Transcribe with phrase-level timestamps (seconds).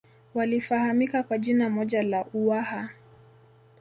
[0.33, 2.89] walifahamika kwa jina moja la Uwaha